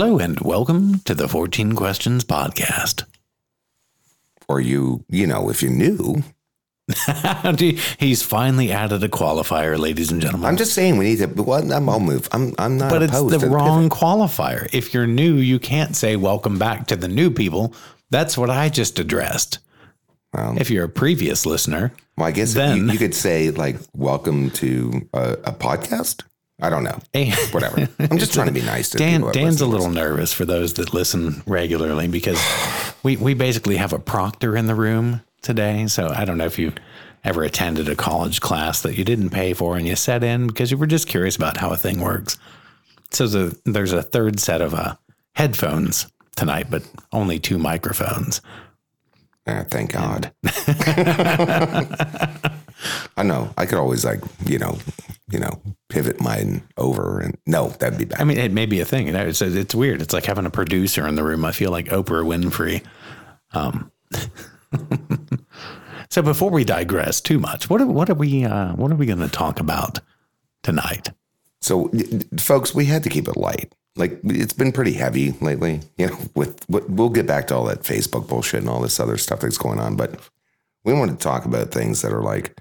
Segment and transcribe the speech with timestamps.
[0.00, 3.02] Hello and welcome to the 14 Questions Podcast.
[4.46, 6.22] Or you, you know, if you're new.
[7.98, 10.46] He's finally added a qualifier, ladies and gentlemen.
[10.46, 11.42] I'm just saying we need to.
[11.42, 12.28] Well, I'm, I'll move.
[12.30, 12.92] I'm, I'm not.
[12.92, 14.72] but it's the wrong qualifier.
[14.72, 17.74] If you're new, you can't say welcome back to the new people.
[18.10, 19.58] That's what I just addressed.
[20.32, 23.74] Well, If you're a previous listener, well, I guess then- you, you could say like,
[23.96, 26.22] "Welcome to a, a podcast."
[26.60, 26.98] I don't know.
[27.52, 27.88] Whatever.
[27.98, 30.92] I'm just trying to be nice to Dan, Dan's a little nervous for those that
[30.92, 32.40] listen regularly because
[33.02, 35.86] we, we basically have a proctor in the room today.
[35.86, 36.72] So I don't know if you
[37.24, 40.70] ever attended a college class that you didn't pay for and you sat in because
[40.70, 42.38] you were just curious about how a thing works.
[43.10, 44.96] So the, there's a third set of uh,
[45.34, 46.82] headphones tonight, but
[47.12, 48.40] only two microphones.
[49.46, 50.32] Ah, thank God.
[53.16, 53.52] I know.
[53.56, 54.78] I could always like, you know,
[55.30, 58.20] you know, pivot mine over and no, that'd be bad.
[58.20, 59.06] I mean, it may be a thing.
[59.06, 60.00] You know, it's, it's weird.
[60.00, 61.44] It's like having a producer in the room.
[61.44, 62.84] I feel like Oprah Winfrey.
[63.52, 63.90] Um,
[66.10, 69.06] so before we digress too much, what are, what are we uh, what are we
[69.06, 70.00] going to talk about
[70.62, 71.10] tonight?
[71.60, 71.90] So,
[72.38, 73.74] folks, we had to keep it light.
[73.96, 76.18] Like it's been pretty heavy lately, you know.
[76.34, 79.58] With we'll get back to all that Facebook bullshit and all this other stuff that's
[79.58, 80.20] going on, but
[80.84, 82.60] we want to talk about things that are like,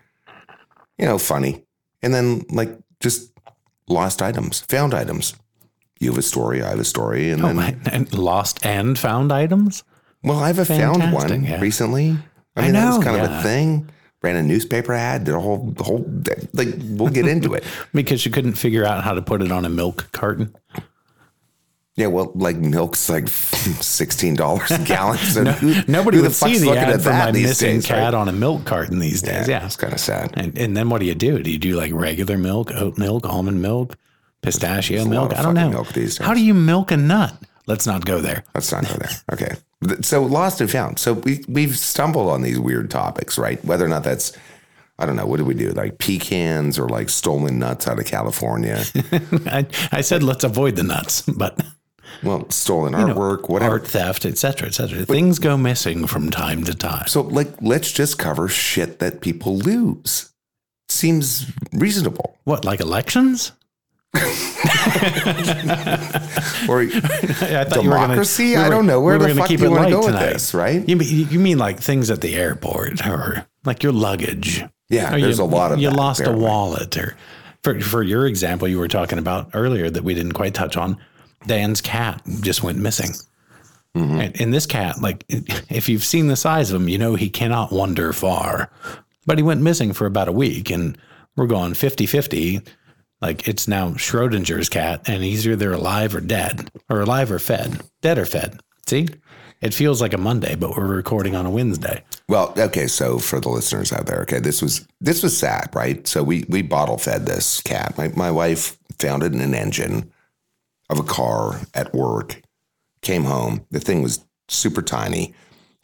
[0.97, 1.66] you know, funny,
[2.01, 3.31] and then like just
[3.87, 5.35] lost items, found items.
[5.99, 9.31] You have a story, I have a story, and oh, then And lost and found
[9.31, 9.83] items.
[10.23, 11.59] well, I have a found one yeah.
[11.59, 12.17] recently.
[12.55, 13.89] I mean, I that was know, kind of a thing.
[14.23, 16.03] Ran a newspaper ad, did a whole, the whole,
[16.53, 17.63] like, we'll get into it.
[17.93, 20.55] Because you couldn't figure out how to put it on a milk carton.
[21.97, 25.17] Yeah, well, like milk's like sixteen dollars a gallon.
[25.17, 27.87] So who, Nobody who would see the looking ad at for that my missing days,
[27.87, 28.13] cat right?
[28.13, 29.47] on a milk carton these days.
[29.47, 29.65] Yeah.
[29.65, 30.31] it's kind of sad.
[30.35, 31.41] And, and then what do you do?
[31.41, 33.97] Do you do like regular milk, oat milk, almond milk,
[34.43, 35.35] pistachio milk?
[35.35, 35.71] I don't know.
[35.71, 37.35] milk these How do you milk a nut?
[37.65, 38.43] Let's not go there.
[38.53, 39.09] Let's not go there.
[39.33, 39.55] Okay.
[40.01, 40.99] So lost and found.
[40.99, 43.63] So we we've stumbled on these weird topics, right?
[43.65, 44.37] Whether or not that's
[44.99, 45.25] I don't know.
[45.25, 45.71] What do we do?
[45.71, 48.83] Like pecans or like stolen nuts out of California?
[49.47, 51.59] I, I said let's avoid the nuts, but
[52.23, 53.73] well, stolen artwork, whatever.
[53.73, 55.05] art theft, etc., cetera, et cetera.
[55.05, 57.07] Things go missing from time to time.
[57.07, 60.31] So like, let's just cover shit that people lose.
[60.89, 62.37] Seems reasonable.
[62.45, 63.51] What, like elections?
[66.67, 68.49] Or I you gonna- Democracy?
[68.51, 68.99] we I don't know.
[69.01, 70.87] Where we the fuck keep do you wanna light go with this, right?
[70.87, 74.63] You mean, you mean like things at the airport or like your luggage?
[74.89, 77.15] Yeah, Or there's you, a lot of you lost a wallet or
[77.63, 80.97] for for your example you were talking about earlier that we didn't quite touch on.
[81.45, 83.11] Dan's cat just went missing.
[83.95, 84.19] Mm-hmm.
[84.19, 87.29] And, and this cat, like, if you've seen the size of him, you know he
[87.29, 88.71] cannot wander far.
[89.25, 90.97] But he went missing for about a week, and
[91.35, 92.61] we're going 50 50.
[93.21, 97.81] Like, it's now Schrodinger's cat, and he's either alive or dead, or alive or fed,
[98.01, 98.59] dead or fed.
[98.85, 99.07] See?
[99.59, 102.03] It feels like a Monday, but we're recording on a Wednesday.
[102.29, 106.05] Well, okay, so for the listeners out there, okay, this was this was sad, right?
[106.07, 107.97] So we we bottle fed this cat.
[107.97, 110.11] My my wife found it in an engine
[110.89, 112.41] of a car at work.
[113.01, 115.33] Came home, the thing was super tiny.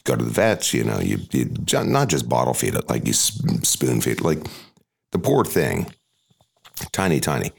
[0.04, 1.50] Go to the vets, you know, you you
[1.86, 4.22] not just bottle feed it, like you spoon feed, it.
[4.22, 4.40] like
[5.12, 5.94] the poor thing,
[6.92, 7.52] tiny, tiny.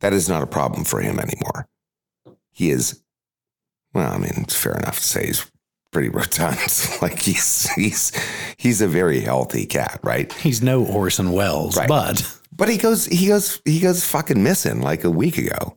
[0.00, 1.66] That is not a problem for him anymore.
[2.52, 3.02] He is,
[3.92, 5.50] well, I mean, it's fair enough to say he's
[5.92, 6.58] pretty rotund.
[7.02, 8.12] like he's he's
[8.56, 10.32] he's a very healthy cat, right?
[10.34, 11.88] He's no Orson Welles, Right.
[11.88, 15.76] but But he goes he goes he goes fucking missing like a week ago.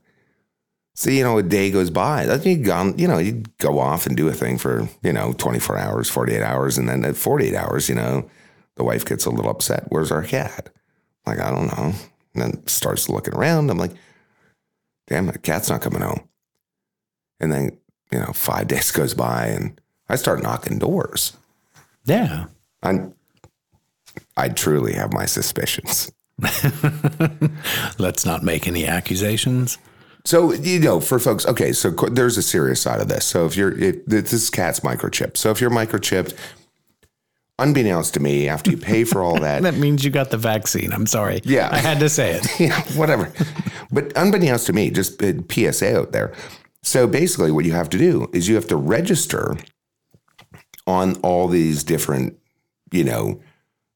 [0.97, 2.25] So you know, a day goes by.
[2.25, 5.31] Then you go, you know, you go off and do a thing for you know
[5.33, 8.27] twenty four hours, forty eight hours, and then at forty eight hours, you know,
[8.77, 9.85] the wife gets a little upset.
[9.89, 10.69] Where's our cat?
[11.27, 11.93] Like I don't know.
[12.33, 13.69] And then starts looking around.
[13.69, 13.93] I'm like,
[15.05, 16.27] damn, the cat's not coming home.
[17.39, 17.77] And then
[18.11, 19.79] you know, five days goes by, and
[20.09, 21.37] I start knocking doors.
[22.05, 22.45] yeah.
[22.81, 23.01] I
[24.35, 26.11] I truly have my suspicions.
[27.99, 29.77] Let's not make any accusations.
[30.27, 33.23] So you know, for folks, okay, so there's a serious side of this.
[33.23, 35.37] So if you're, if, this cat's microchip.
[35.37, 36.37] So if you're microchipped,
[37.57, 40.91] unbeknownst to me, after you pay for all that, That means you got the vaccine.
[40.91, 41.39] I'm sorry.
[41.45, 41.69] Yeah.
[41.71, 42.45] I had to say it.
[42.59, 43.31] yeah, whatever.
[43.89, 46.33] But unbeknownst to me, just uh, PSA out there.
[46.83, 49.55] So basically, what you have to do is you have to register
[50.85, 52.37] on all these different,
[52.91, 53.39] you know,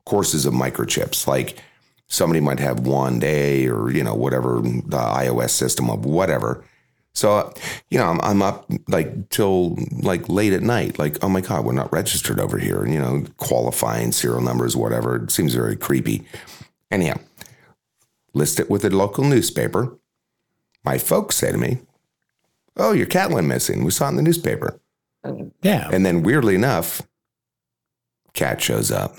[0.06, 1.28] courses of microchips.
[1.28, 1.62] Like
[2.12, 6.64] somebody might have one day or, you know, whatever the iOS system of whatever.
[7.14, 7.54] So,
[7.90, 11.66] you know, I'm, I'm up like till like late at night, like, oh my God,
[11.66, 12.86] we're not registered over here.
[12.86, 15.24] You know, qualifying serial numbers, whatever.
[15.24, 16.24] It seems very creepy.
[16.92, 17.18] Anyhow,
[18.34, 19.98] list it with a local newspaper.
[20.84, 21.80] My folks say to me,
[22.78, 23.84] Oh, your cat went missing.
[23.84, 24.80] We saw it in the newspaper.
[25.24, 25.52] Oh.
[25.62, 25.90] Yeah.
[25.92, 27.02] And then weirdly enough,
[28.34, 29.16] cat shows up.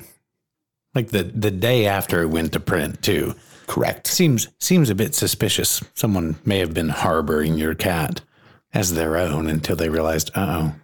[0.94, 3.34] Like the, the day after it went to print too.
[3.66, 4.06] Correct.
[4.06, 5.82] Seems seems a bit suspicious.
[5.94, 8.20] Someone may have been harboring your cat
[8.74, 10.74] as their own until they realized, uh oh,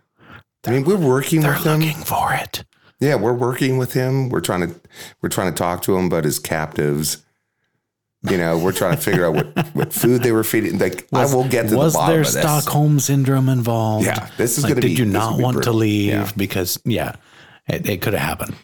[0.66, 1.80] I mean, we're working they're with him.
[1.80, 2.64] looking for it.
[3.00, 4.28] Yeah, we're working with him.
[4.28, 4.80] We're trying to
[5.20, 7.24] we're trying to talk to him about his captives.
[8.28, 10.78] You know, we're trying to figure out what, what food they were feeding.
[10.78, 12.40] Like, I will get to the bottom there of this.
[12.42, 14.06] Stockholm syndrome involved?
[14.06, 14.88] Yeah, this is like, gonna be.
[14.88, 16.30] did you not want to leave Yeah.
[16.36, 17.14] because yeah,
[17.68, 18.56] it, it could have happened.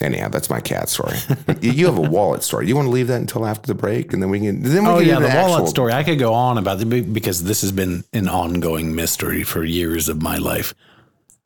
[0.00, 1.16] Anyhow, that's my cat story.
[1.60, 2.66] You- have a wallet story.
[2.68, 4.62] You want to leave that until after the break, and then we can.
[4.62, 5.92] Then we Oh can yeah, the wallet story.
[5.92, 10.08] I could go on about it because this has been an ongoing mystery for years
[10.08, 10.72] of my life.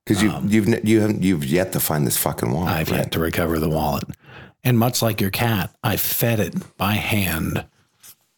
[0.05, 2.71] because you you've n- you haven't you've yet to find this fucking wallet.
[2.71, 2.99] Um, I've right?
[2.99, 4.05] yet to recover the wallet.
[4.63, 7.67] And much like your cat, I fed it by hand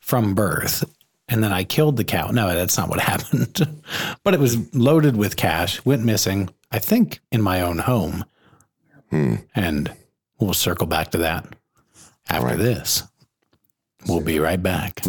[0.01, 0.83] from birth.
[1.29, 2.29] And then I killed the cow.
[2.29, 3.61] No, that's not what happened.
[4.25, 8.25] but it was loaded with cash, went missing, I think, in my own home.
[9.11, 9.93] And
[10.39, 11.47] we'll circle back to that
[12.29, 13.03] after this.
[14.07, 15.01] We'll be right back.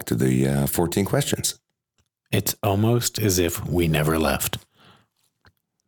[0.00, 1.58] Back to the uh, 14 questions.
[2.32, 4.58] It's almost as if we never left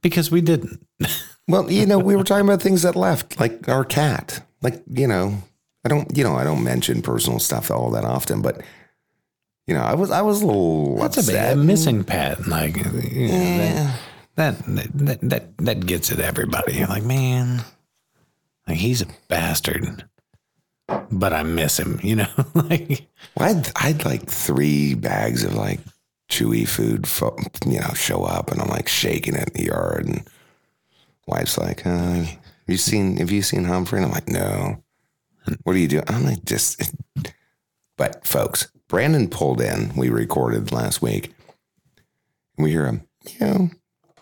[0.02, 0.86] because we didn't.
[1.48, 4.46] Well, you know, we were talking about things that left, like our cat.
[4.62, 5.42] Like, you know,
[5.84, 8.60] I don't, you know, I don't mention personal stuff all that often, but
[9.66, 11.56] you know, I was, I was a little That's a upset.
[11.56, 12.46] bit a missing pet.
[12.46, 13.90] Like, you know,
[14.36, 16.74] that, that, that, that, that gets at everybody.
[16.74, 17.64] You're like, man,
[18.68, 20.04] like he's a bastard,
[21.10, 22.28] but I miss him, you know?
[22.54, 23.06] like,
[23.36, 25.80] Well, I'd, I'd like three bags of like
[26.30, 27.36] chewy food, fo-
[27.66, 30.28] you know, show up, and I'm like shaking it in the yard, and
[31.26, 32.24] wife's like, uh,
[32.66, 33.18] "You seen?
[33.18, 34.82] Have you seen Humphrey?" And I'm like, "No."
[35.64, 36.04] What are you doing?
[36.06, 36.94] I'm like, just.
[37.96, 39.92] But folks, Brandon pulled in.
[39.96, 41.34] We recorded last week.
[42.56, 43.02] We hear him,
[43.40, 43.70] meow,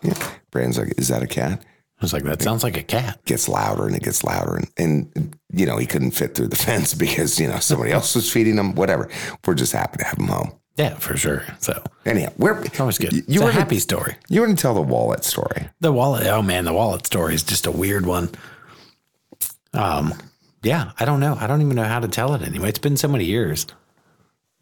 [0.01, 0.31] yeah.
[0.51, 1.63] Brandon's like, "Is that a cat?"
[2.01, 3.23] I was like, that sounds like a cat.
[3.25, 6.55] Gets louder and it gets louder, and, and you know he couldn't fit through the
[6.67, 8.73] fence because you know somebody else was feeding him.
[8.73, 9.07] Whatever.
[9.45, 10.51] We're just happy to have him home.
[10.77, 11.43] Yeah, for sure.
[11.59, 13.13] So Anyhow, we're it's always good.
[13.13, 14.15] You, it's a were happy to, story.
[14.29, 15.69] you were to tell the wallet story.
[15.79, 16.25] The wallet.
[16.27, 18.29] Oh man, the wallet story is just a weird one.
[19.73, 20.13] Um,
[20.63, 21.37] yeah, I don't know.
[21.39, 22.69] I don't even know how to tell it anyway.
[22.69, 23.67] It's been so many years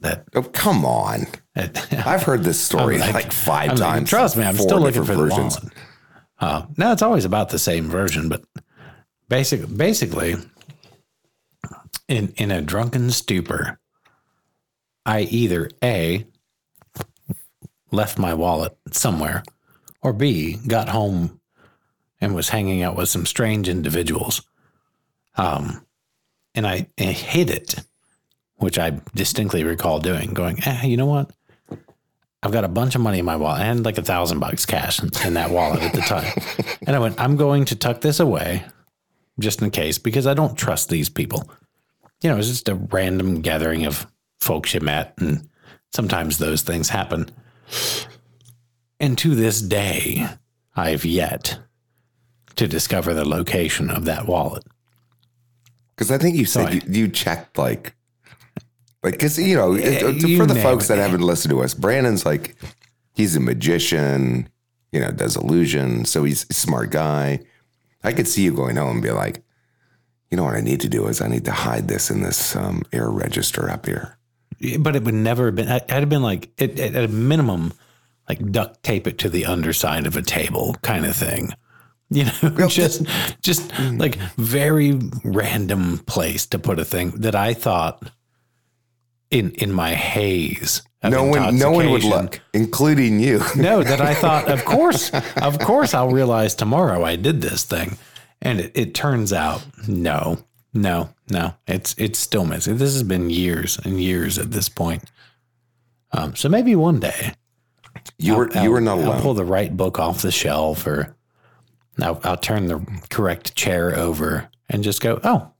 [0.02, 1.28] that Oh, come on!
[1.56, 4.10] I've heard this story like- like 5 I'm like, times.
[4.10, 5.60] trust me, I'm still looking for different the versions.
[5.62, 5.74] wallet.
[6.40, 8.44] Uh, no, it's always about the same version, but
[9.28, 10.36] basic, basically,
[12.08, 13.80] in in a drunken stupor,
[15.06, 16.26] I either a
[17.92, 19.44] left my wallet somewhere,
[20.02, 21.40] or b got home
[22.22, 24.42] and was hanging out with some strange individuals,
[25.36, 25.86] um,
[26.56, 27.76] and I, I hid it,
[28.58, 30.34] which I distinctly recall doing.
[30.34, 31.32] Going, eh, you know what?
[32.42, 35.02] I've got a bunch of money in my wallet and like a thousand bucks cash
[35.02, 36.32] in, in that wallet at the time.
[36.88, 38.64] and I went, I'm going to tuck this away
[39.40, 41.50] just in case because I don't trust these people.
[42.22, 44.08] You know, it's just a random gathering of
[44.40, 45.48] folks you met, and
[45.94, 47.30] sometimes those things happen.
[49.00, 50.28] And to this day,
[50.76, 51.60] I've yet
[52.56, 54.64] to discover the location of that wallet.
[55.96, 56.82] Because I think you said Sorry.
[56.88, 57.96] you, you checked like,
[59.04, 60.88] like because you know it- you for the folks it.
[60.90, 62.56] that haven't listened to us, Brandon's like
[63.14, 64.50] he's a magician,
[64.92, 67.40] you know, does illusion, so he's a smart guy.
[68.04, 69.44] I could see you going home and be like,
[70.32, 72.56] you know what I need to do is I need to hide this in this
[72.56, 74.18] um, air register up here.
[74.80, 75.68] but it would never have been.
[75.68, 77.74] I'd have been like it, it- at a minimum,
[78.28, 81.54] like duct tape it to the underside of a table, kind of thing.
[82.12, 83.04] You know, just
[83.44, 88.02] just like very random place to put a thing that I thought
[89.32, 90.82] in in my haze.
[91.02, 93.42] No one, no one would look, including you.
[93.56, 97.98] no, that I thought, of course, of course, I'll realize tomorrow I did this thing,
[98.42, 100.40] and it, it turns out, no,
[100.74, 102.78] no, no, it's it's still missing.
[102.78, 105.04] This has been years and years at this point.
[106.12, 107.34] Um, so maybe one day
[108.18, 109.22] You were, you were not I'll alone.
[109.22, 111.16] pull the right book off the shelf, or
[112.02, 115.52] I'll, I'll turn the correct chair over and just go, oh,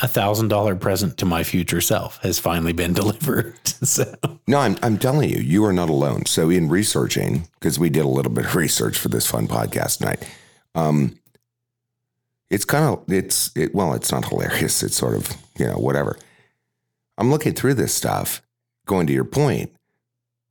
[0.00, 3.54] a thousand dollar present to my future self has finally been delivered.
[3.66, 4.14] so
[4.46, 6.26] No, I'm, I'm telling you, you are not alone.
[6.26, 9.98] So, in researching, because we did a little bit of research for this fun podcast
[9.98, 10.26] tonight,
[10.74, 11.18] um,
[12.50, 14.82] it's kind of, it's, it, well, it's not hilarious.
[14.82, 16.18] It's sort of, you know, whatever.
[17.18, 18.42] I'm looking through this stuff,
[18.86, 19.72] going to your point,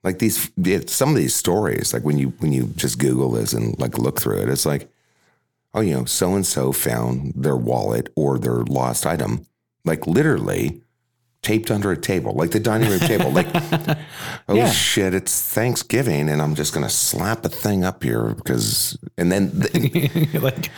[0.03, 0.51] like these,
[0.87, 4.19] some of these stories, like when you, when you just Google this and like look
[4.19, 4.90] through it, it's like,
[5.73, 9.45] oh, you know, so and so found their wallet or their lost item,
[9.85, 10.81] like literally
[11.41, 13.31] taped under a table, like the dining room table.
[13.31, 13.47] Like,
[14.47, 14.69] oh Yeah.
[14.69, 19.49] shit, it's Thanksgiving, and I'm just gonna slap a thing up here because, and then,
[19.53, 20.69] then like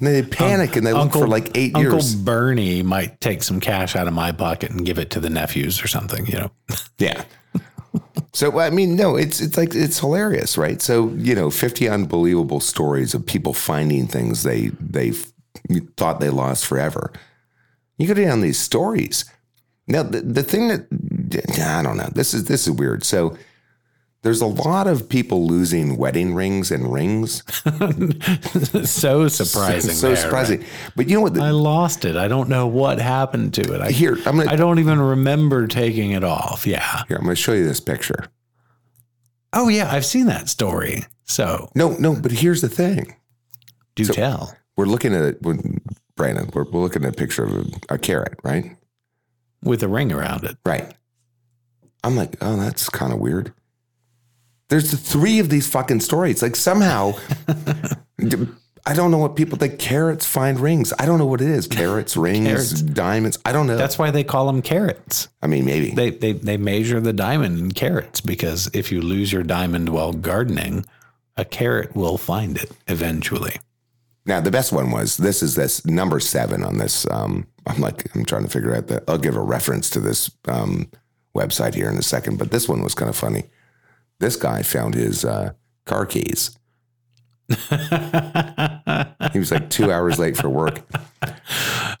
[0.00, 2.12] they um, panic and they look for like eight Uncle years.
[2.14, 5.28] Uncle Bernie might take some cash out of my pocket and give it to the
[5.30, 6.50] nephews or something, you know.
[6.98, 7.24] Yeah.
[8.36, 10.82] So I mean, no, it's it's like it's hilarious, right?
[10.82, 15.12] So you know, fifty unbelievable stories of people finding things they they
[15.96, 17.14] thought they lost forever.
[17.96, 19.24] You go down these stories.
[19.88, 20.86] Now, the, the thing that
[21.62, 23.04] I don't know, this is this is weird.
[23.04, 23.38] So
[24.26, 27.44] there's a lot of people losing wedding rings and rings.
[28.90, 29.92] so surprising.
[29.92, 30.64] so there, surprising.
[30.96, 31.34] But you know what?
[31.34, 32.16] The, I lost it.
[32.16, 33.80] I don't know what happened to it.
[33.80, 36.66] I, here, I'm gonna I don't even remember taking it off.
[36.66, 37.04] Yeah.
[37.06, 37.18] here.
[37.18, 38.26] I'm gonna show you this picture.
[39.52, 41.04] Oh yeah, I've seen that story.
[41.22, 43.14] So No, no, but here's the thing.
[43.94, 44.56] do tell.
[44.76, 45.42] We're looking at it.
[45.42, 45.80] When,
[46.16, 48.76] Brandon, we're, we're looking at a picture of a, a carrot, right?
[49.62, 50.56] With a ring around it.
[50.66, 50.92] Right.
[52.02, 53.52] I'm like, oh, that's kind of weird.
[54.68, 56.42] There's three of these fucking stories.
[56.42, 57.12] Like somehow,
[58.88, 59.78] I don't know what people think.
[59.78, 60.92] Carrots find rings.
[60.98, 61.66] I don't know what it is.
[61.68, 62.82] Carrots, rings, Carrots.
[62.82, 63.38] diamonds.
[63.44, 63.76] I don't know.
[63.76, 65.28] That's why they call them carrots.
[65.42, 65.90] I mean, maybe.
[65.90, 70.12] They, they they measure the diamond in carrots because if you lose your diamond while
[70.12, 70.84] gardening,
[71.36, 73.56] a carrot will find it eventually.
[74.24, 77.06] now, the best one was this is this number seven on this.
[77.10, 79.04] Um, I'm like, I'm trying to figure out that.
[79.08, 80.88] I'll give a reference to this um,
[81.36, 83.44] website here in a second, but this one was kind of funny.
[84.18, 85.52] This guy found his uh,
[85.84, 86.56] car keys.
[87.48, 90.82] he was like two hours late for work.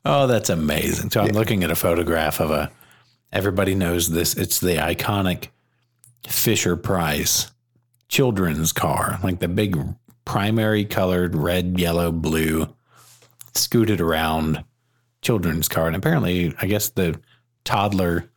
[0.08, 1.10] Oh, that's amazing.
[1.10, 2.70] So I'm looking at a photograph of a
[3.32, 4.34] everybody knows this.
[4.34, 5.48] It's the iconic
[6.28, 7.50] Fisher Price
[8.08, 9.76] children's car, like the big
[10.24, 12.72] primary colored red, yellow, blue,
[13.54, 14.64] scooted around
[15.22, 15.88] children's car.
[15.88, 17.20] And apparently, I guess the
[17.64, 18.30] toddler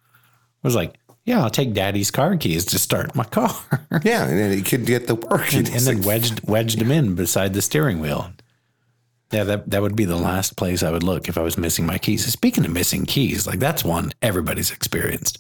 [0.63, 0.98] was like,
[1.29, 3.55] Yeah, I'll take daddy's car keys to start my car.
[4.03, 5.53] Yeah, and then he could get the work.
[5.53, 8.31] and, and then wedged wedged him in beside the steering wheel.
[9.31, 11.86] Yeah, that that would be the last place I would look if I was missing
[11.86, 12.25] my keys.
[12.25, 15.38] Speaking of missing keys, like that's one everybody's experienced.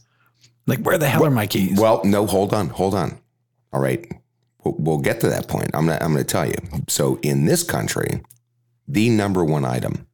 [0.67, 1.79] Like, where the hell are my keys?
[1.79, 3.17] well, no, hold on, hold on.
[3.73, 4.05] All right,
[4.63, 5.71] we'll, we'll get to that point.
[5.73, 6.57] I'm gonna, I'm going to tell you.
[6.87, 8.21] So, in this country,
[8.87, 10.05] the number one item,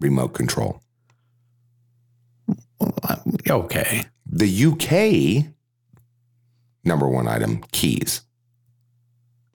[0.00, 0.82] remote control.
[3.48, 5.52] Okay, The UK,
[6.84, 8.22] number one item, keys.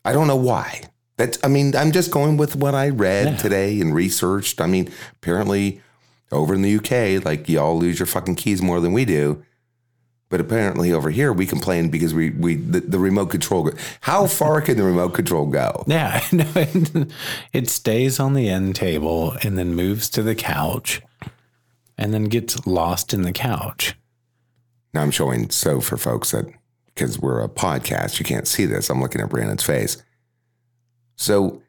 [0.04, 0.82] I don't know why.
[1.18, 3.38] That's, I mean, I'm just going with what I read Yeah.
[3.38, 4.60] today and researched.
[4.60, 5.82] I mean, apparently
[6.32, 9.44] over in the UK, like y'all lose your fucking keys more than we do.
[10.30, 13.64] But apparently over here, we complain because we, we the, the remote control.
[13.66, 15.84] go- How far can the remote control go?
[15.88, 17.12] yeah, no, it,
[17.52, 21.02] it stays on the end table and then moves to the couch,
[22.02, 23.96] and then gets lost in the couch.
[24.92, 26.52] Now I'm showing so for folks that
[26.88, 28.90] because we're a podcast, you can't see this.
[28.90, 30.02] I'm looking at Brandon's face.
[31.16, 31.62] So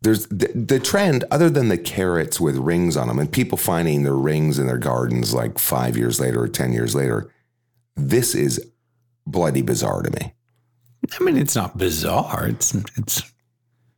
[0.00, 4.04] there's the, the trend, other than the carrots with rings on them, and people finding
[4.04, 7.30] their rings in their gardens like five years later or ten years later.
[7.94, 8.72] This is
[9.26, 10.32] bloody bizarre to me.
[11.20, 12.46] I mean, it's not bizarre.
[12.48, 13.22] It's it's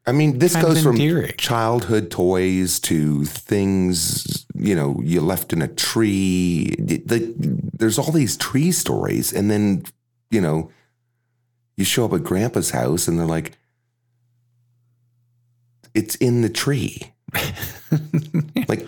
[0.09, 1.35] I mean, this Kind goes from endearing.
[1.37, 6.75] childhood toys to things you know you left in a tree.
[6.79, 9.85] The, there's all these tree stories, and then
[10.31, 10.71] you know
[11.77, 13.59] you show up at Grandpa's house, and they're like,
[15.95, 17.13] "It's in the tree."
[18.69, 18.87] like,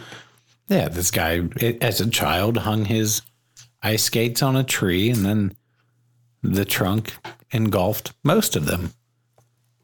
[0.68, 1.42] Yeah, this guy,
[1.82, 3.20] as a child, hung his
[3.82, 5.52] ice skates on a tree, and then
[6.42, 7.14] the trunk
[7.50, 8.94] engulfed most of them.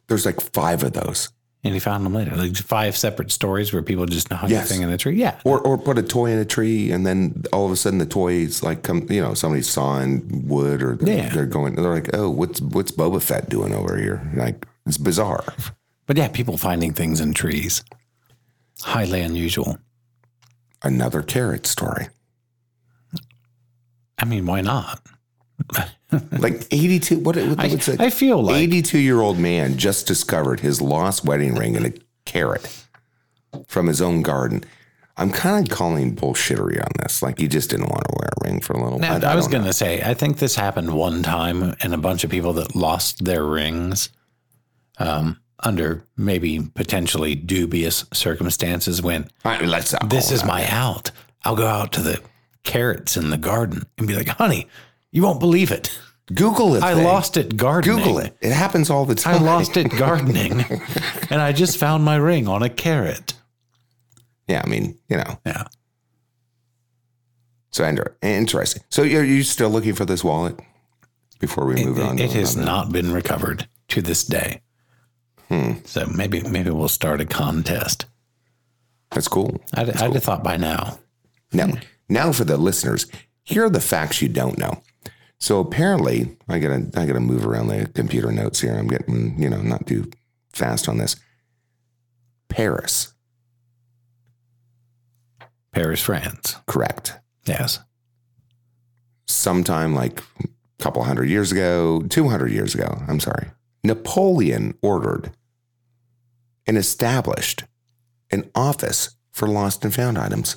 [0.08, 1.30] There's like five of those,
[1.64, 2.36] And he found them later.
[2.36, 4.70] Like five separate stories where people just hung Yes.
[4.70, 5.16] a thing in the tree.
[5.16, 5.40] Yeah.
[5.44, 8.06] or or put a toy in a tree, and then all of a sudden the
[8.06, 11.28] toys like come, you know, somebody's sawing wood, or they're, Yeah.
[11.30, 15.44] they're going, they're like, "Oh, what's what's Boba Fett doing over here?" Like, it's bizarre.
[16.06, 17.82] But yeah, people finding things in trees.
[18.82, 19.78] Highly unusual.
[20.82, 22.08] another carrot story.
[24.18, 25.00] I mean, why not?
[26.38, 27.78] Like 82, what, what I?
[27.98, 31.92] I feel like 82 year old man just discovered his lost wedding ring in a
[32.24, 32.84] carrot
[33.66, 34.64] from his own garden.
[35.16, 37.22] I'm kind of calling bullshittery on this.
[37.22, 38.98] Like he just didn't want to wear a ring for a little.
[38.98, 41.98] Now, I, I, was going to say, I think this happened one time, and a
[41.98, 44.10] bunch of people that lost their rings
[44.98, 51.10] um, under maybe potentially dubious circumstances went, right, let's This is my out.
[51.44, 52.20] I'll go out to the
[52.64, 54.68] carrots in the garden and be like, honey,
[55.16, 55.98] you won't believe it.
[56.34, 56.82] Google it.
[56.82, 57.04] I thing.
[57.04, 57.96] lost it gardening.
[57.96, 58.36] Google it.
[58.42, 59.36] It happens all the time.
[59.36, 60.60] I lost it gardening,
[61.30, 63.32] and I just found my ring on a carrot.
[64.46, 65.38] Yeah, I mean, you know.
[65.46, 65.64] Yeah.
[67.70, 68.82] So inter- interesting.
[68.90, 70.60] So you're you still looking for this wallet
[71.38, 72.16] before we move on?
[72.16, 74.60] It, to it has not been recovered to this day.
[75.48, 75.76] Hmm.
[75.84, 78.04] So maybe maybe we'll start a contest.
[79.12, 79.62] That's cool.
[79.72, 80.98] I'd, I'd have thought by now.
[81.54, 81.68] Now,
[82.06, 83.06] now for the listeners,
[83.44, 84.82] here are the facts you don't know.
[85.38, 88.74] So apparently, I gotta I gotta move around the computer notes here.
[88.74, 90.10] I'm getting you know not too
[90.52, 91.16] fast on this.
[92.48, 93.12] Paris,
[95.72, 96.56] Paris, France.
[96.66, 97.18] correct.
[97.44, 97.80] Yes.
[99.26, 103.02] Sometime like a couple hundred years ago, two hundred years ago.
[103.06, 103.48] I'm sorry.
[103.84, 105.32] Napoleon ordered
[106.66, 107.64] and established
[108.30, 110.56] an office for lost and found items.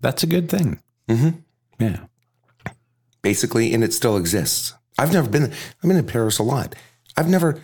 [0.00, 0.80] That's a good thing.
[1.08, 1.30] Mm-hmm.
[1.82, 2.00] Yeah.
[3.26, 4.72] Basically, and it still exists.
[4.98, 5.44] I've never been.
[5.44, 6.76] I've been in Paris a lot.
[7.16, 7.60] I've never.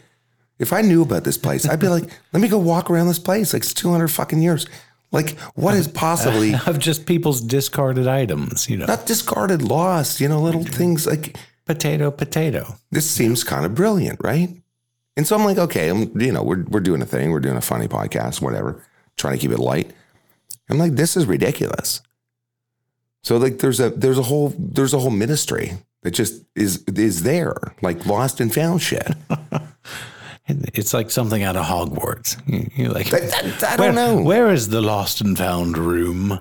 [0.58, 3.20] If I knew about this place, I'd be like, let me go walk around this
[3.20, 3.52] place.
[3.52, 4.66] Like it's two hundred fucking years.
[5.12, 10.20] Like what is possibly Of just people's discarded items, you know, not discarded, lost?
[10.20, 12.74] You know, little things like potato, potato.
[12.90, 14.48] this seems kind of brilliant, right?
[15.16, 17.30] And so I'm like, okay, I'm you know we're we're doing a thing.
[17.30, 18.82] We're doing a funny podcast, whatever.
[19.16, 19.92] Trying to keep it light.
[20.68, 22.00] I'm like, this is ridiculous.
[23.22, 27.22] So like, there's a there's a whole there's a whole ministry that just is is
[27.22, 29.08] there, like lost and found shit.
[30.74, 32.36] It's like something out of Hogwarts.
[32.48, 34.20] You- You're like, I, I, I don't know.
[34.20, 36.40] Where is the lost and found room?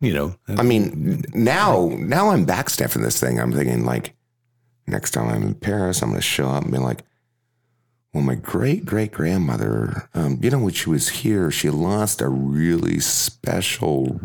[0.00, 3.40] You know, I mean, now now I'm backstepping this thing.
[3.40, 4.14] I'm thinking like,
[4.86, 7.02] next time I'm in Paris, I'm going to show up and be like,
[8.14, 12.28] well, my great great grandmother, um, you know, when she was here, she lost a
[12.28, 14.20] really special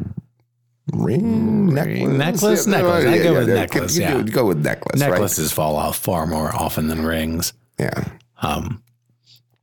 [0.94, 2.08] ring necklace.
[2.08, 3.06] necklace, Yeah, necklace.
[3.06, 3.54] I go with yeah.
[3.56, 4.22] necklace, You yeah.
[4.24, 5.02] Go with necklace.
[5.02, 5.10] right?
[5.12, 7.54] necklaces fall off far more often than rings.
[7.80, 8.04] Yeah.
[8.42, 8.84] Um,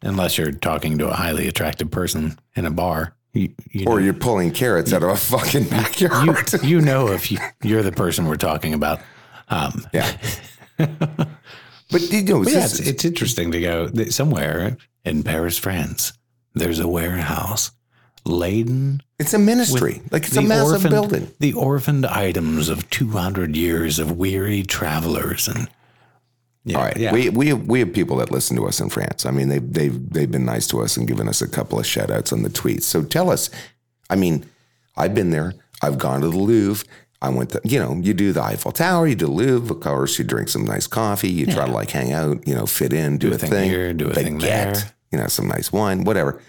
[0.03, 3.15] unless you're talking to a highly attractive person in a bar.
[3.33, 6.53] You, you Or know, you're pulling carrots out of a fucking backyard.
[6.63, 9.01] you, you know if you, you're the person we're talking about.
[9.49, 10.17] Um, yeah.
[11.91, 14.77] But you know, but yeah, it's, it's interesting to go somewhere
[15.07, 16.13] in Paris, France.
[16.53, 17.71] There's a warehouse
[18.25, 20.01] laden it's a ministry.
[20.13, 21.31] Like it's a massive orphaned, building.
[21.41, 25.69] the orphaned items of 200 years of weary travelers and
[26.65, 27.13] yeah, All right, yeah.
[27.13, 29.25] we we have, we have people that listen to us in France.
[29.25, 31.87] I mean, they they've they've been nice to us and given us a couple of
[31.87, 32.83] shout outs on the tweets.
[32.83, 33.49] So tell us.
[34.11, 34.45] I mean,
[34.95, 35.55] I've been there.
[35.83, 36.87] I've gone to the Louvre.
[37.23, 39.75] I went to you know you do the Eiffel Tower, you do the Louvre.
[39.75, 41.31] Of course, you drink some nice coffee.
[41.31, 42.47] You try to like hang out.
[42.47, 44.75] You know, fit in, do, a thing thing, here, do a thing there.
[45.11, 46.43] You know, some nice wine, whatever.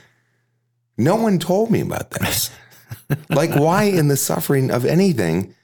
[1.00, 2.52] No one told me about this.
[3.30, 5.56] like, why in the suffering of anything?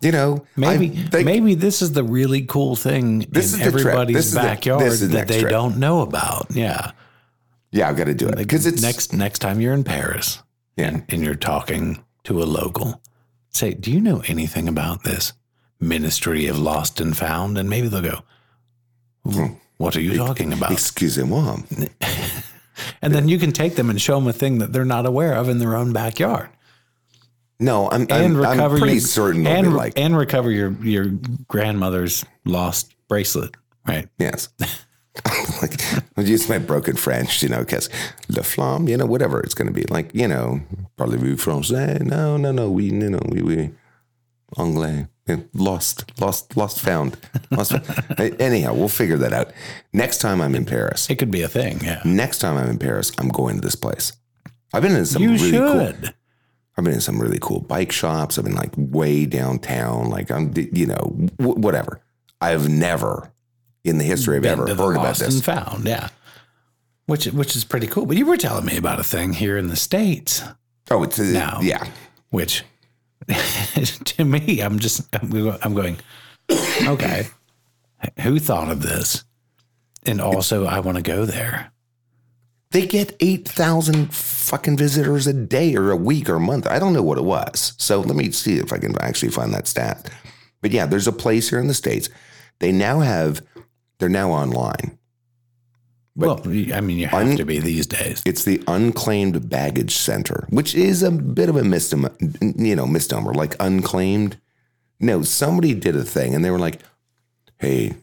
[0.00, 4.16] You know, maybe think- maybe this is the really cool thing This in is everybody's
[4.16, 5.50] This is the- backyard is the that they trip.
[5.50, 6.48] don't know about.
[6.52, 6.90] Yeah.
[7.70, 10.42] yeah, I've got to do it because it's next next time you're in Paris
[10.76, 10.88] Yeah.
[10.88, 13.00] and, and you're talking to a local,
[13.50, 15.32] say, "Do you know anything about this
[15.78, 18.22] Ministry of Lost and Found?" And maybe they'll go,
[19.24, 19.54] Hmm.
[19.78, 21.58] "What are you talking about?" Excusez-moi.
[23.00, 25.34] And then you can take them and show them a thing that they're not aware
[25.34, 26.48] of in their own backyard,
[27.60, 31.06] No, I'm, and I'm, recover I'm pretty your, certain and, like, and recover your your
[31.48, 33.54] grandmother's lost bracelet.
[33.86, 34.08] Right?
[34.18, 34.48] yes.
[35.60, 35.80] like,
[36.16, 37.90] I'll use my broken French, you know, because
[38.28, 39.84] le flamme, you know, whatever it's going to be.
[39.84, 40.62] Like, you know,
[40.96, 42.00] parlez-vous français?
[42.00, 43.70] No, no, no, we, no, no, we, we,
[44.56, 45.08] anglais.
[45.54, 47.16] Lost, lost, lost, found.
[47.50, 48.40] Lost, found.
[48.40, 49.52] Anyhow, we'll figure that out.
[49.92, 51.80] Next time I'm in Paris, It could be a thing.
[51.82, 52.02] Yeah.
[52.04, 54.12] next time I'm in Paris, I'm going to this place.
[54.74, 56.14] I've been in some You really cool should.
[56.76, 58.36] I've been in some really cool bike shops.
[58.38, 62.00] I've been like way downtown, like I'm, you know, w- whatever.
[62.40, 63.32] I've never,
[63.84, 65.34] in the history Been ever heard about this.
[65.36, 65.84] and found.
[65.86, 66.08] Yeah.
[67.06, 68.06] Which which is pretty cool.
[68.06, 70.42] But you were telling me about a thing here in the states,
[70.90, 71.58] Oh, it's uh, a, No.
[71.60, 71.86] yeah.
[72.30, 72.64] which
[74.04, 75.98] to me, I'm just I'm going,
[76.86, 77.28] okay,
[78.20, 79.24] who thought of this?
[80.04, 81.72] And also, I want to go there.
[82.70, 86.66] They get eight thousand fucking visitors a day or a week or a month.
[86.66, 87.74] I don't know what it was.
[87.76, 90.10] So let me see if I can actually find that stat.
[90.62, 92.08] But yeah, there's a place here in the states.
[92.60, 93.42] They now have.
[93.98, 94.98] They're now online.
[96.14, 98.22] Well, I mean, you have to be these days.
[98.26, 103.32] It's the unclaimed baggage center, which is a bit of a misnomer, you know, misnomer,
[103.32, 104.38] like unclaimed.
[105.00, 106.80] No, somebody did a thing and they were like,
[107.58, 107.94] hey,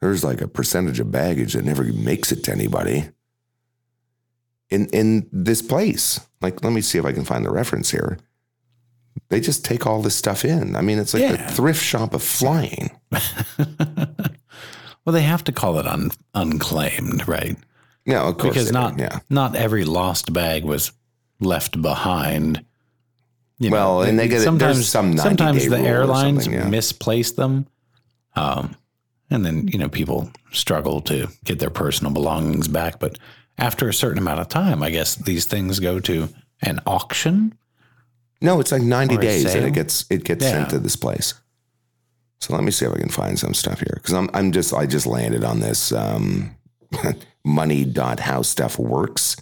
[0.00, 3.08] there's like a percentage of baggage that never makes it to anybody
[4.70, 6.20] in in this place.
[6.40, 8.18] Like, let me see if I can find the reference here.
[9.28, 10.74] They just take all this stuff in.
[10.74, 12.90] I mean, it's like the thrift shop of flying.
[15.04, 17.56] Well, they have to call it un, unclaimed, right?
[18.06, 18.54] No, of course.
[18.54, 19.20] Because not yeah.
[19.30, 20.92] not every lost bag was
[21.40, 22.64] left behind.
[23.58, 26.68] You Well, and they get it- there's some sometimes the airlines yeah.
[26.68, 27.66] misplace them,
[28.36, 28.76] um,
[29.30, 32.98] and then you know people struggle to get their personal belongings back.
[32.98, 33.18] But
[33.58, 36.28] after a certain amount of time, I guess these things go to
[36.62, 37.54] an auction.
[38.40, 39.64] No, it's like 90 days and sale?
[39.66, 40.50] it gets it gets Yeah.
[40.50, 41.34] sent to this place.
[42.40, 44.74] So let me see if I can find some stuff here because I'm I'm just
[44.74, 46.54] I just landed on this um,
[47.44, 49.36] money dot how stuff works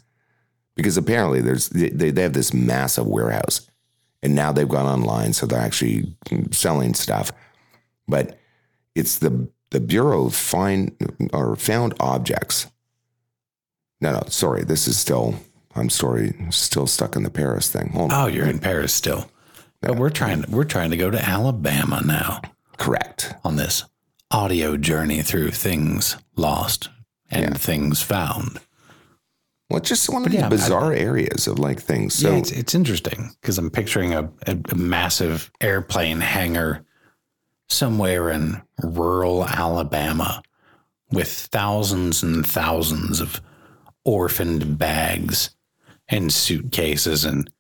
[0.76, 3.68] because apparently there's they, they have this massive warehouse
[4.22, 6.14] and now they've gone online so they're actually
[6.52, 7.32] selling stuff,
[8.06, 8.38] but
[8.94, 10.94] it's the the Bureau of Find
[11.32, 12.66] or Found Objects.
[14.00, 15.34] No, no, sorry, this is still
[15.74, 17.90] I'm sorry, still stuck in the Paris thing.
[17.94, 18.24] Hold on.
[18.24, 19.30] Oh, you're in Paris still,
[19.80, 22.42] but we're trying we're trying to go to Alabama now
[22.82, 23.34] Correct.
[23.44, 23.84] on this
[24.30, 26.88] audio journey through things lost
[27.30, 28.60] and things found.
[29.70, 32.14] Well, it's just one of yeah, these bizarre areas of like things.
[32.14, 36.84] So yeah, it's, it's interesting because I'm picturing a, a, a massive airplane hangar
[37.68, 40.42] somewhere in rural Alabama
[41.10, 43.40] with thousands and thousands of
[44.04, 45.50] orphaned bags
[46.08, 47.50] and suitcases and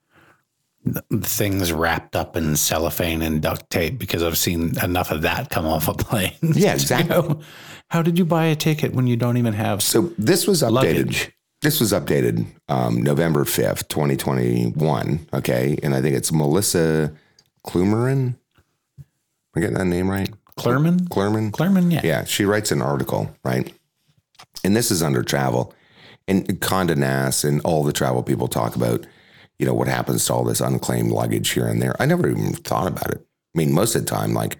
[1.22, 5.66] things wrapped up in cellophane and duct tape because I've seen enough of that come
[5.66, 6.32] off a plane.
[6.42, 7.36] Yeah, exactly.
[7.88, 10.72] How did you buy a ticket when you don't even have so this was updated.
[10.72, 11.32] luggage?
[11.60, 15.26] This was updated um, November fifth, twenty twenty one.
[15.32, 17.12] Okay, and I think it's Melissa
[17.64, 18.34] Klumerin.
[18.98, 19.04] Am
[19.54, 20.30] I getting that name right?
[20.56, 21.08] Clerman?
[21.08, 21.52] Klumerman.
[21.52, 22.00] Clerman, yeah.
[22.02, 23.72] Yeah, she writes an article, right?
[24.64, 25.74] And this is under travel.
[26.28, 29.06] And Condé Nast and all the travel people talk about,
[29.62, 31.94] you know, what happens to all this unclaimed luggage here and there.
[32.00, 33.24] I never even thought about it.
[33.54, 34.58] I mean, most of the time, like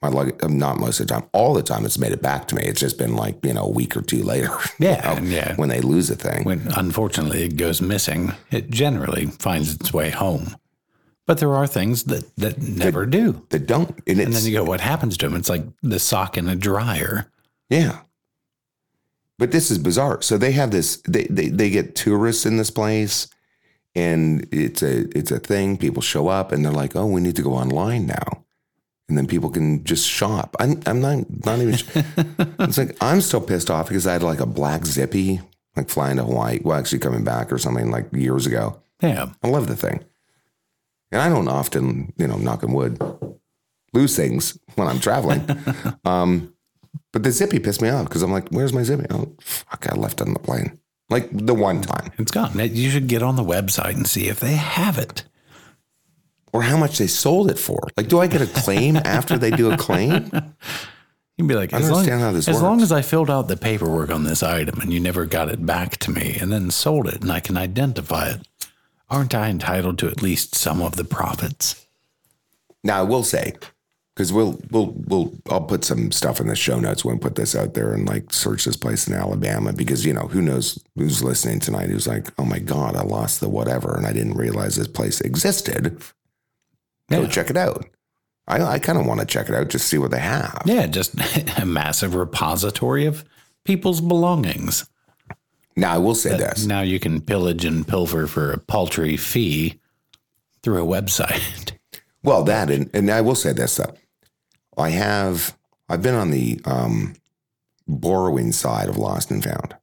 [0.00, 2.46] my luggage, uh, not most of the time, all the time it's made it back
[2.48, 2.62] to me.
[2.62, 4.46] It's just been like, you know, a week or two later.
[4.78, 5.56] you Yeah, know, yeah.
[5.56, 6.44] When they lose a thing.
[6.44, 10.54] when unfortunately it goes missing, it generally finds its way home.
[11.26, 13.44] But there are things that, that never do.
[13.50, 13.90] They don't.
[14.06, 15.36] And And then you go, what happens to them?
[15.36, 17.28] It's like the sock in a dryer.
[17.68, 18.02] Yeah.
[19.38, 20.22] But this is bizarre.
[20.22, 23.26] So they have this they, they they get tourists in this place
[23.94, 25.76] and it's a it's a thing.
[25.76, 28.44] People show up and they're like, "Oh, we need to go online now."
[29.08, 30.56] And then people can just shop.
[30.58, 31.74] I'm I'm not not even
[32.60, 35.40] It's like I'm still pissed off because I had like a black zippy
[35.76, 38.80] like flying to Hawaii, well actually coming back or something like years ago.
[39.00, 39.30] Yeah.
[39.42, 40.04] I love the thing.
[41.10, 43.02] And I don't often, you know, knock on wood,
[43.92, 45.46] lose things when I'm traveling.
[46.04, 46.54] um,
[47.12, 49.06] but the zippy pissed me off because I'm like, where's my zippy?
[49.10, 50.78] Oh, fuck, I left it on the plane.
[51.12, 52.10] Like the one time.
[52.18, 52.58] It's gone.
[52.58, 55.24] You should get on the website and see if they have it.
[56.52, 57.88] Or how much they sold it for.
[57.96, 60.30] Like, do I get a claim after they do a claim?
[61.38, 62.56] You'd be like, I don't long, understand how this works.
[62.56, 65.48] as long as I filled out the paperwork on this item and you never got
[65.48, 68.46] it back to me and then sold it and I can identify it,
[69.08, 71.86] aren't I entitled to at least some of the profits?
[72.84, 73.54] Now I will say,
[74.14, 77.34] because we'll we'll we'll I'll put some stuff in the show notes when we put
[77.36, 80.82] this out there and like search this place in Alabama because you know who knows
[80.96, 84.34] who's listening tonight who's like, oh my god, I lost the whatever and I didn't
[84.34, 85.98] realize this place existed.
[87.10, 87.28] Go Yeah.
[87.28, 87.86] check it out.
[88.48, 90.62] I I kind of want to check it out just see what they have.
[90.66, 91.14] Yeah, just
[91.58, 93.24] a massive repository of
[93.64, 94.84] people's belongings.
[95.74, 96.66] Now I will say this.
[96.66, 99.80] Now you can pillage and pilfer for a paltry fee
[100.62, 101.72] through a website.
[102.24, 103.92] Well, that and, and I will say this though.
[104.76, 105.56] I have
[105.88, 107.14] I've been on the um,
[107.86, 109.76] borrowing side of lost and found.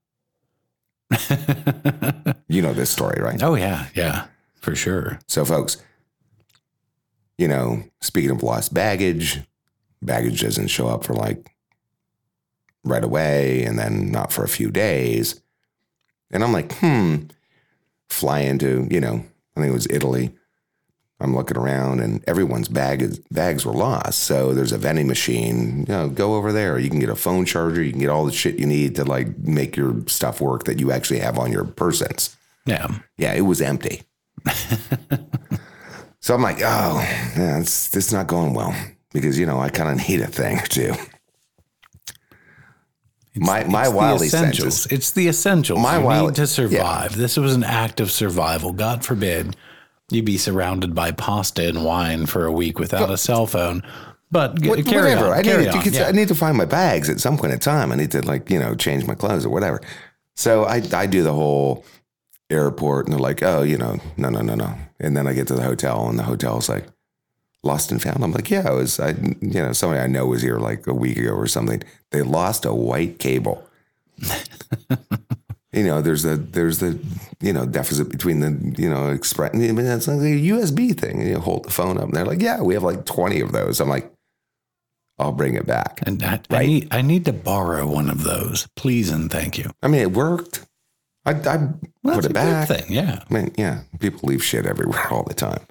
[2.52, 3.42] You know this story, right?
[3.44, 4.26] Oh yeah, yeah,
[4.60, 5.20] for sure.
[5.28, 5.78] So, folks,
[7.38, 9.42] you know, speaking of lost baggage,
[10.02, 11.52] baggage doesn't show up for like
[12.84, 15.42] right away and then not for a few days.
[16.32, 17.26] And I'm like, hmm,
[18.10, 19.24] fly into, you know,
[19.56, 20.32] I think it was Italy.
[21.22, 24.20] I'm looking around and everyone's bag is, bags were lost.
[24.24, 25.80] So there's a vending machine.
[25.80, 26.80] You know, go over there.
[26.80, 27.84] You can get a phone charger.
[27.84, 30.80] You can get all the shit you need to like make your stuff work that
[30.80, 32.38] you actually have on your persons.
[32.66, 34.04] Yeah, Yeah, it was empty.
[36.22, 37.00] so I'm like, oh,
[37.38, 38.74] yeah, it's this is not going well
[39.12, 40.94] because you know I kind of need a thing or two.
[43.36, 44.86] my my It's wildly essentials.
[44.88, 45.80] It's the essentials.
[45.82, 47.16] My you wild- need to survive.
[47.16, 48.74] This was an act of survival.
[48.74, 49.56] God forbid
[50.10, 53.84] you be surrounded by pasta and wine for a week without a cell phone.
[54.32, 55.28] But What- carry whatever.
[55.28, 55.34] on.
[55.40, 55.84] I carry need to, on.
[55.84, 56.08] because Yeah.
[56.08, 57.92] I need to find my bags at some point in time.
[57.92, 59.82] I need to like you know change my clothes or whatever.
[60.36, 61.84] So I I do the whole
[62.50, 64.74] airport and they're like, oh, you know, no, no, no, no.
[65.00, 66.86] And then I get to the hotel and the hotel's like
[67.64, 68.24] lost and found.
[68.24, 69.10] I'm like, yeah, I was I
[69.42, 71.82] you know somebody I know was here like a week ago or something.
[72.12, 73.64] They lost a white cable.
[75.72, 77.00] you know, there's the there's the
[77.40, 79.54] you know deficit between the you know express.
[79.54, 81.20] I mean, it's like a USB thing.
[81.22, 83.52] And you hold the phone up, and they're like, "Yeah, we have like 20 of
[83.52, 84.12] those." I'm like,
[85.20, 88.68] "I'll bring it back." And I, I need I need to borrow one of those,
[88.76, 89.70] please and thank you.
[89.84, 90.66] I mean, it worked.
[91.26, 91.58] I, I
[92.04, 92.68] Well, put it a back.
[92.68, 92.86] thing.
[92.92, 93.24] Yeah.
[93.30, 95.62] I mean, yeah, people leave shit everywhere all the time.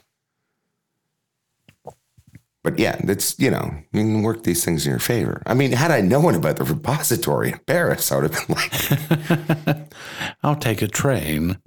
[2.64, 5.42] But yeah, it's you know, you can work these things in your favor.
[5.47, 9.92] I mean, had I known about the repository in Paris, I would have been like,
[10.42, 11.59] I'll take a train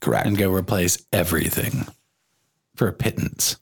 [0.00, 0.26] correct.
[0.26, 1.86] and go replace everything
[2.74, 3.56] for a pittance.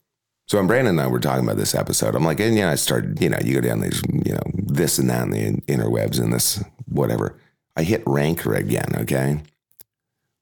[0.46, 2.74] So when Brandon and I were talking about this episode, I'm like, and yeah, I
[2.74, 6.20] started, you know, you go down these, you know, this and that in the interwebs
[6.20, 7.38] and this whatever.
[7.76, 8.92] I hit ranker again.
[9.00, 9.40] Okay,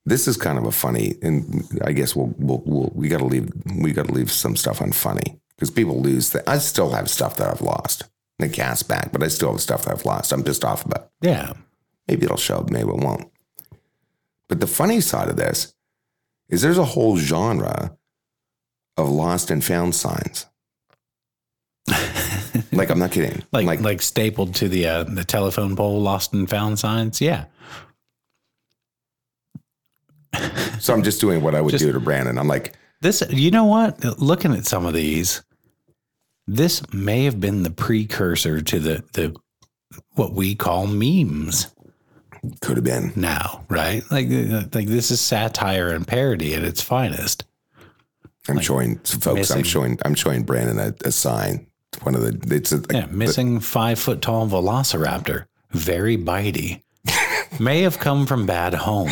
[0.05, 3.25] this is kind of a funny, and I guess we'll we'll, we'll we got to
[3.25, 6.31] leave we got to leave some stuff unfunny because people lose.
[6.31, 8.03] That I still have stuff that I've lost.
[8.41, 10.33] The cast back, but I still have stuff that I've lost.
[10.33, 11.11] I'm pissed off about.
[11.21, 11.53] Yeah.
[12.09, 13.31] Maybe it'll show up, maybe it won't.
[14.49, 15.73] But the funny side of this
[16.49, 17.97] is there's a whole genre
[18.97, 20.47] of lost and found signs.
[22.73, 23.45] like I'm not kidding.
[23.53, 27.21] Like, Like, like stapled to the uh, the telephone pole, lost and found signs.
[27.21, 27.45] Yeah.
[30.81, 32.39] so I'm just doing what I would Just- do to Brandon.
[32.39, 34.03] I'm like, This, you know what?
[34.21, 35.43] Looking at some of these,
[36.47, 39.35] this may have been the precursor to the the
[40.15, 41.75] what we call memes
[42.61, 43.13] could have been.
[43.15, 44.03] now, right?
[44.11, 44.27] Like,
[44.75, 47.45] like this is satire and parody at its finest.
[48.49, 49.51] I'm showing folks.
[49.51, 49.99] I'm showing.
[50.05, 51.67] I'm showing Brandon a, a sign.
[52.03, 52.55] One of the.
[52.55, 56.83] It's a, Yeah, missing five foot tall velociraptor, very bitey,
[57.61, 59.11] may have come from bad home.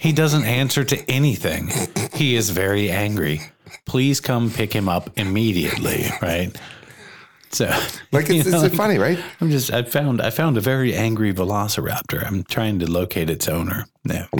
[0.00, 1.68] He doesn't answer to anything.
[2.14, 3.42] He is very angry.
[3.84, 6.56] Please come pick him up immediately, right?
[7.50, 7.66] So,
[8.12, 9.18] like you it's, know, it's funny, right?
[9.40, 12.26] I'm just I found I found a very angry velociraptor.
[12.26, 13.86] I'm trying to locate its owner.
[14.04, 14.26] Yeah.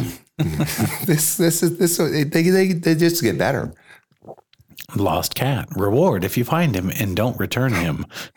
[1.07, 1.97] This this is this.
[1.97, 3.73] They they they just get better.
[4.94, 5.68] Lost cat.
[5.77, 8.07] Reward if you find him and don't return him.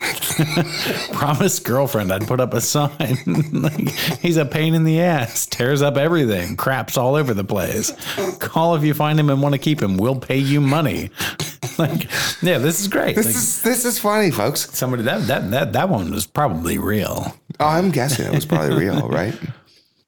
[1.12, 3.18] Promised girlfriend I'd put up a sign.
[3.52, 3.88] like,
[4.20, 5.46] he's a pain in the ass.
[5.46, 6.56] Tears up everything.
[6.56, 7.92] Craps all over the place.
[8.38, 9.96] Call if you find him and want to keep him.
[9.96, 11.10] We'll pay you money.
[11.78, 12.04] like,
[12.42, 13.16] yeah, this is great.
[13.16, 14.70] This Like, is this is funny, folks.
[14.76, 17.36] somebody that that that that one was probably real.
[17.60, 19.38] Oh, I'm guessing it was probably real, right?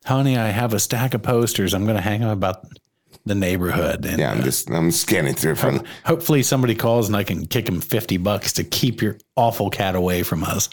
[0.05, 1.75] Honey, I have a stack of posters.
[1.75, 2.65] I'm going to hang them about
[3.25, 4.05] the neighborhood.
[4.05, 5.85] And Yeah, I'm just I'm scanning through from.
[6.05, 9.95] hopefully somebody calls and I can kick him 50 bucks to keep your awful cat
[9.95, 10.69] away from us.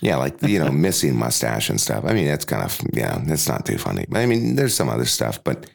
[0.00, 2.04] Yeah, like you know, missing mustache and stuff.
[2.04, 4.06] I mean, that's kind of yeah, that's not too funny.
[4.08, 5.66] But I mean, there's some other stuff, but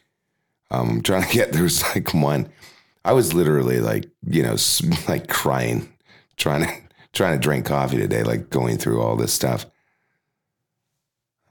[0.70, 2.50] um, I'm trying to get there's like one.
[3.04, 4.56] I was literally like you know
[5.08, 5.92] like crying,
[6.38, 6.74] trying to
[7.14, 9.66] trying to drink coffee today, like going through all this stuff.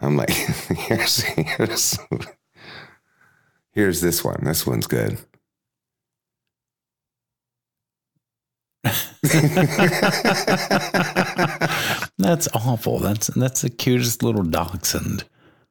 [0.00, 1.98] I'm like, here's here's
[3.80, 4.38] here's this one.
[4.42, 5.16] This one's good.
[12.18, 12.98] That's awful.
[12.98, 15.24] That's that's the cutest little dachshund.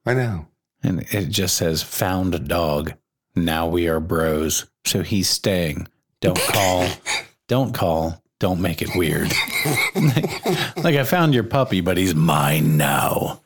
[0.07, 0.47] I know.
[0.81, 2.93] And it just says found a dog.
[3.35, 4.65] Now we are bros.
[4.85, 5.87] So he's staying.
[6.19, 6.87] Don't call.
[7.47, 8.23] don't call.
[8.39, 9.31] Don't make it weird.
[9.95, 10.45] like,
[10.77, 13.41] like I found your puppy, but he's mine now.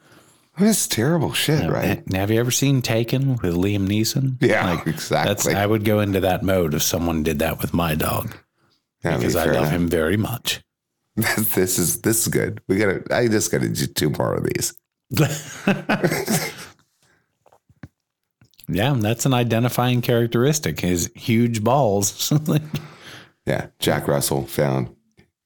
[0.57, 2.03] That's terrible shit, right?
[2.13, 4.37] Have you ever seen Taken with Liam Neeson?
[4.39, 5.55] Yeah, Like, That's exactly.
[5.55, 8.37] I would go into that mode if someone did that with my dog
[9.03, 9.71] Yeah, because I love enough.
[9.71, 10.61] him very much.
[11.15, 12.61] this is this is good.
[12.67, 13.03] We gotta.
[13.11, 14.73] I just gotta do two more of these.
[18.69, 20.79] Yeah, that's an identifying characteristic.
[20.79, 22.31] His huge balls.
[23.45, 24.95] Yeah, Jack Russell found,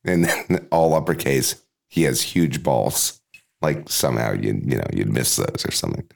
[0.06, 1.65] and then all uppercase.
[1.88, 3.20] He has huge balls.
[3.62, 6.08] Like somehow you you know you'd miss those or something.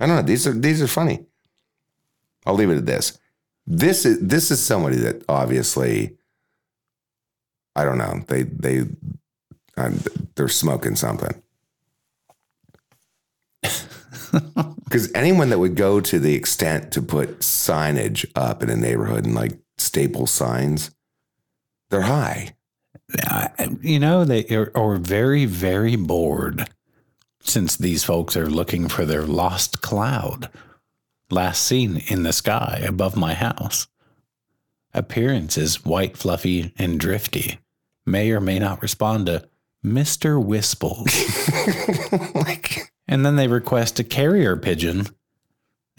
[0.00, 0.22] I don't know.
[0.22, 1.26] These are these are funny.
[2.46, 3.18] I'll leave it at this.
[3.66, 6.16] This is this is somebody that obviously.
[7.76, 8.22] I don't know.
[8.28, 8.84] They they
[9.76, 9.98] um,
[10.36, 11.42] they're smoking something.
[14.84, 19.24] Because anyone that would go to the extent to put signage up in a neighborhood
[19.24, 20.92] and like staple signs,
[21.90, 22.54] they're high.
[23.82, 26.68] You know, they are, are very, very bored.
[27.40, 30.48] since these folks are looking for their lost cloud,
[31.30, 33.86] last seen in the sky above my house.
[34.94, 37.58] Appearance is white, fluffy, and drifty.
[38.06, 39.46] May or may not respond to
[39.84, 40.42] Mr.
[40.42, 41.10] Wisples.
[42.34, 45.06] like, and then they request a carrier pigeon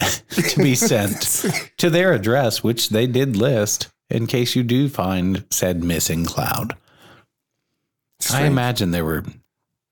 [0.00, 1.44] to be sent
[1.78, 6.76] to their address, which they did list in case you do find said missing cloud.
[8.32, 9.24] I imagine there were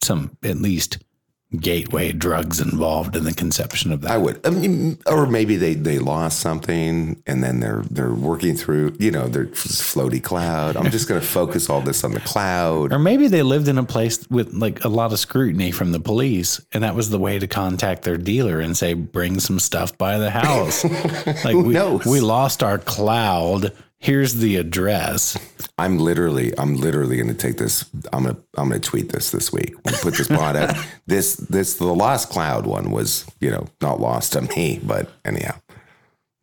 [0.03, 0.99] some at least
[1.61, 4.11] gateway drugs involved in the conception of that.
[4.11, 8.57] I would, I mean, or maybe they they lost something and then they're they're working
[8.57, 10.77] through, you know, their floaty cloud.
[10.77, 12.93] I'm just going to focus all this on the cloud.
[12.93, 16.01] or maybe they lived in a place with like a lot of scrutiny from the
[16.01, 19.97] police, and that was the way to contact their dealer and say, "Bring some stuff
[19.97, 20.85] by the house."
[21.45, 22.05] like we, knows?
[22.05, 23.73] we lost our cloud.
[24.05, 25.35] Here's the address.
[25.79, 27.87] I'm literally, I'm literally going to take this.
[28.13, 29.75] I'm gonna, I'm gonna tweet this this week.
[29.87, 30.77] I'm put this pod out.
[31.07, 35.55] This, this, the lost cloud one was, you know, not lost to me, but anyhow,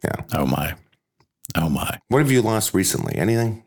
[0.03, 0.23] yeah.
[0.33, 0.75] Oh my,
[1.55, 1.99] oh my.
[2.07, 3.15] What have you lost recently?
[3.15, 3.63] Anything?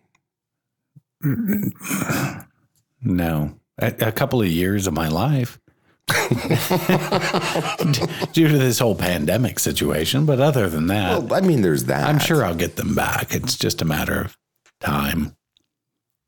[3.01, 5.61] No, a, a couple of years of my life.
[8.33, 12.07] Due to this whole pandemic situation, but other than that, Well, I mean, there's that.
[12.07, 13.35] I'm sure I'll get them back.
[13.35, 14.37] It's just a matter of
[14.81, 15.35] time.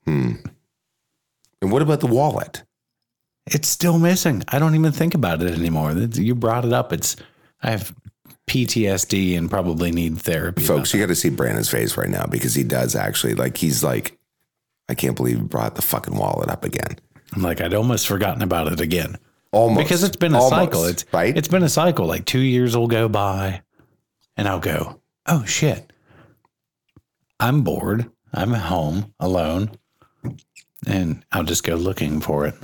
[0.04, 0.32] Hmm.
[1.60, 2.62] And what about the wallet?
[3.46, 4.42] It's still missing.
[4.48, 5.92] I don't even think about it anymore.
[5.92, 6.92] You brought it up.
[6.92, 7.16] It's
[7.62, 7.94] I have
[8.48, 10.62] PTSD and probably need therapy.
[10.62, 13.84] Folks, you got to see Brandon's face right now because he does actually like he's
[13.84, 14.18] like,
[14.88, 16.96] I can't believe he brought the fucking wallet up again.
[17.34, 19.18] I'm like I'd almost forgotten about it again
[19.52, 20.84] Almost because it's been a Almost, cycle.
[20.84, 21.36] It's right.
[21.36, 22.06] It's been a cycle.
[22.06, 23.62] Like two years will go by,
[24.36, 25.92] and I'll go, oh shit,
[27.40, 28.10] I'm bored.
[28.34, 29.70] I'm at home alone,
[30.86, 32.54] and I'll just go looking for it,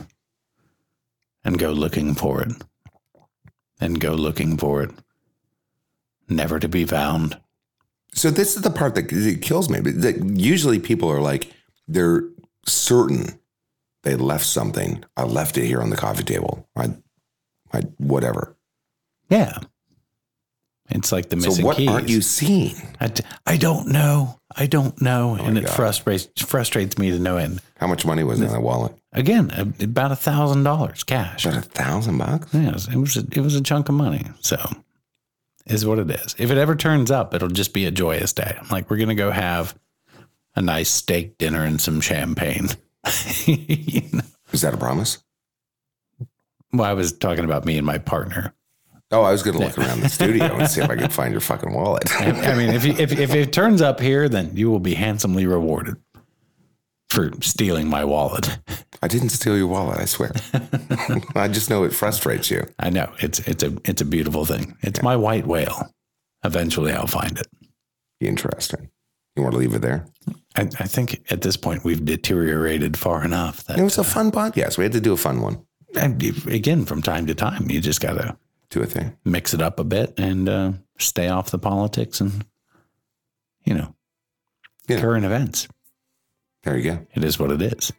[1.45, 2.53] and go looking for it,
[3.81, 4.90] and go looking for it,
[6.29, 7.38] never to be found.
[8.12, 9.81] So this is the part that it kills me.
[9.81, 11.51] But that usually people are like,
[11.88, 12.25] they're
[12.66, 13.38] certain
[14.03, 15.05] they left something.
[15.17, 16.69] I left it here on the coffee table.
[16.77, 16.95] I,
[17.73, 18.57] I whatever.
[19.29, 19.59] Yeah.
[20.91, 21.88] It's like the missing so what keys.
[21.88, 22.77] aren't you seeing?
[23.01, 24.38] I, d- I don't know.
[24.55, 25.38] I don't know.
[25.41, 25.75] Oh and it God.
[25.75, 27.62] frustrates frustrates me to no end.
[27.79, 28.95] How much money was in that wallet?
[29.12, 31.47] Again, about a thousand dollars cash.
[31.47, 32.53] About a thousand bucks.
[32.53, 34.27] Yes, it was a, it was a chunk of money.
[34.41, 34.59] So
[35.67, 36.35] is what it is.
[36.38, 38.57] If it ever turns up, it'll just be a joyous day.
[38.61, 39.79] I'm like, we're gonna go have
[40.55, 42.69] a nice steak dinner and some champagne.
[43.47, 44.21] You know?
[44.53, 45.23] Is that a promise?
[46.73, 48.55] Well, I was talking about me and my partner.
[49.11, 51.33] Oh, I was going to look around the studio and see if I could find
[51.33, 52.05] your fucking wallet.
[52.21, 55.47] I mean, if, you, if if it turns up here, then you will be handsomely
[55.47, 55.97] rewarded
[57.11, 58.59] for stealing my wallet.
[59.03, 59.99] I didn't steal your wallet.
[59.99, 60.33] I swear.
[61.35, 62.67] I just know it frustrates you.
[62.79, 64.79] I know it's it's a it's a beautiful thing.
[64.81, 65.91] It's my white whale.
[66.43, 67.47] Eventually, I'll find it.
[68.19, 68.88] Interesting.
[69.37, 70.07] You want to leave it there?
[70.57, 74.31] I, I think at this point we've deteriorated far enough that It was a fun
[74.31, 74.77] podcast.
[74.79, 75.65] We had to do a fun one.
[75.95, 78.37] and again from time to time you just gotta
[78.71, 79.17] Do a thing.
[79.25, 82.45] mix it up a bit and uh, stay off the politics and
[83.65, 83.95] you know
[84.88, 85.01] Yeah.
[85.01, 85.69] current events.
[86.65, 87.07] There you go.
[87.15, 87.93] It is what it is.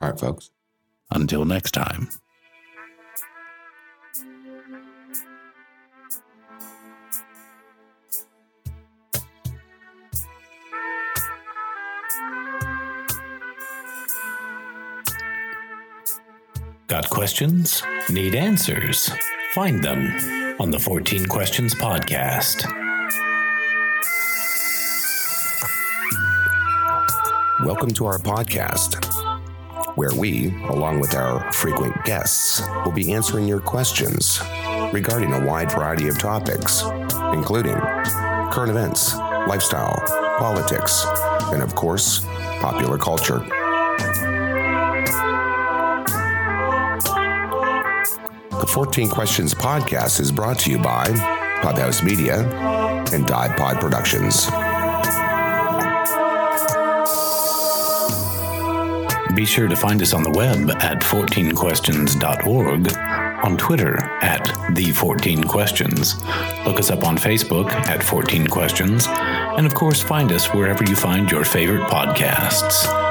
[0.00, 0.50] All right, folks.
[1.10, 2.08] Until next time.
[16.96, 17.82] Got questions?
[18.08, 19.10] Need answers?
[19.52, 22.64] Find them on the 14 Questions Podcast.
[27.66, 28.94] Welcome to our podcast,
[29.98, 34.40] where we, along with our frequent guests, will be answering your questions
[34.90, 36.82] regarding a wide variety of topics,
[37.34, 37.76] including
[38.50, 39.14] current events,
[39.46, 40.02] lifestyle,
[40.38, 41.04] politics,
[41.52, 42.24] and of course,
[42.62, 43.46] popular culture.
[48.66, 51.04] The 14 Questions podcast is brought to you by
[51.62, 52.40] Podhouse Media
[53.12, 54.46] and Dive Pod Productions.
[59.36, 62.96] Be sure to find us on the web at 14questions.org,
[63.44, 66.20] on Twitter at the 14 Questions.
[66.66, 70.96] Look us up on Facebook at 14 Questions, and of course, find us wherever you
[70.96, 73.05] find your favorite podcasts.